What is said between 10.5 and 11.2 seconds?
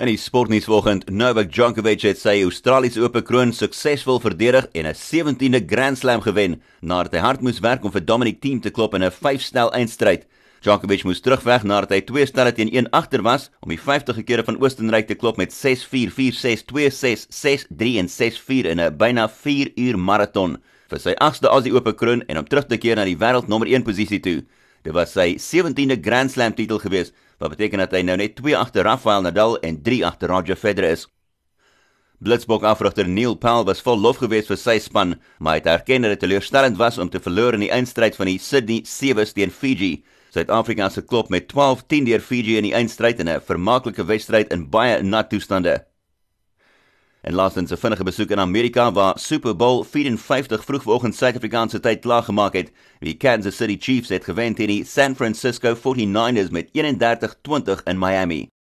Djokovic moes